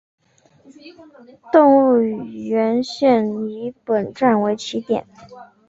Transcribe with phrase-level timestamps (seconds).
[1.51, 5.05] 动物园线以本站为起点。